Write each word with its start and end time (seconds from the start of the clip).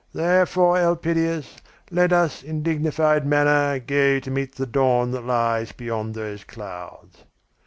Therefore, 0.13 0.77
Elpidias, 0.79 1.57
let 1.91 2.11
us 2.11 2.41
in 2.41 2.63
dignified 2.63 3.23
manner 3.23 3.77
go 3.79 4.17
to 4.19 4.31
meet 4.31 4.55
the 4.55 4.65
dawn 4.65 5.11
that 5.11 5.23
lies 5.25 5.73
beyond 5.73 6.15
those 6.15 6.43
clouds." 6.43 7.23